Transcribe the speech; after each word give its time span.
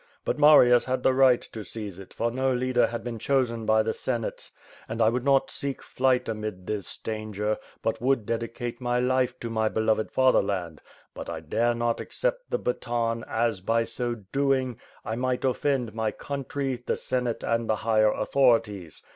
But 0.25 0.39
Marius 0.39 0.83
had 0.85 1.03
the 1.03 1.13
right 1.13 1.41
to 1.43 1.63
seize 1.63 1.99
it, 1.99 2.11
for 2.11 2.31
no 2.31 2.51
leader 2.51 2.87
had 2.87 3.03
been 3.03 3.19
chosen 3.19 3.67
by 3.67 3.83
the 3.83 3.93
Senate.... 3.93 4.49
And 4.89 4.99
1 4.99 5.13
would 5.13 5.23
not 5.23 5.51
seek 5.51 5.83
flight 5.83 6.27
amid 6.27 6.65
this 6.65 6.97
danger, 6.97 7.59
but 7.83 8.01
would 8.01 8.25
dedicate 8.25 8.81
my 8.81 8.99
life 8.99 9.39
to 9.41 9.51
my 9.51 9.69
beloved 9.69 10.09
fatherland; 10.11 10.81
but 11.13 11.29
I 11.29 11.39
dare 11.39 11.75
not 11.75 11.99
accept 11.99 12.49
the 12.49 12.57
baton, 12.57 13.23
as, 13.27 13.61
by 13.61 13.83
so 13.83 14.15
doing, 14.15 14.79
T 15.07 15.15
might 15.17 15.45
offend 15.45 15.93
my 15.93 16.09
country, 16.09 16.81
the 16.83 16.97
Senate 16.97 17.43
and 17.43 17.69
the 17.69 17.75
higher 17.75 18.11
authorities. 18.11 19.03